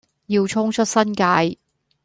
[0.25, 1.55] 要衝出新界